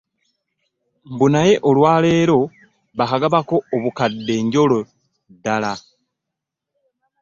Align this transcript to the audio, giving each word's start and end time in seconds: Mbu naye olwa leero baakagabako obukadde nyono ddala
Mbu 1.11 1.25
naye 1.33 1.53
olwa 1.69 1.93
leero 2.03 2.39
baakagabako 2.97 3.55
obukadde 3.75 4.35
nyono 4.51 4.79
ddala 5.35 5.71